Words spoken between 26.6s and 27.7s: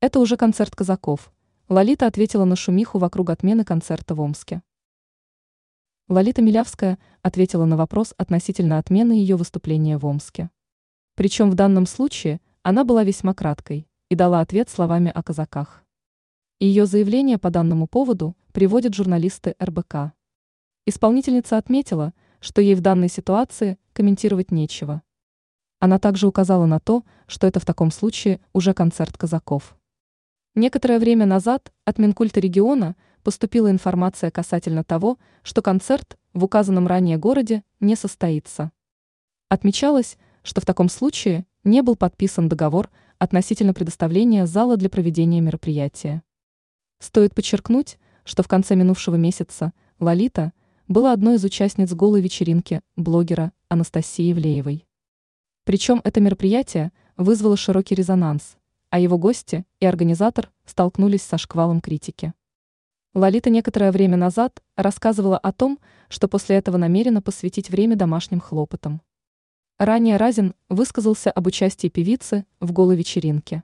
на то, что это в